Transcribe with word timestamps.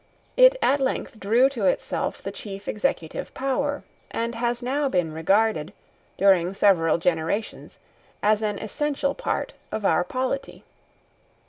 It 0.35 0.55
at 0.63 0.79
length 0.79 1.19
drew 1.19 1.47
to 1.49 1.67
itself 1.67 2.23
the 2.23 2.31
chief 2.31 2.67
executive 2.67 3.31
power, 3.35 3.83
and 4.09 4.33
has 4.33 4.63
now 4.63 4.89
been 4.89 5.13
regarded, 5.13 5.73
during 6.17 6.55
several 6.55 6.97
generations 6.97 7.77
as 8.23 8.41
an 8.41 8.57
essential 8.57 9.13
part 9.13 9.53
of 9.71 9.85
our 9.85 10.03
polity. 10.03 10.63